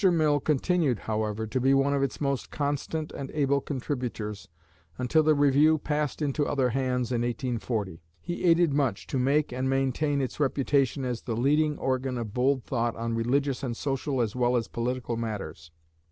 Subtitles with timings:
[0.11, 4.47] Mill continued, however, to be one of its most constant and able contributors
[4.97, 8.01] until the Review passed into other hands in 1840.
[8.19, 12.63] He aided much to make and maintain its reputation as the leading organ of bold
[12.63, 15.69] thought on religious and social as well as political matters.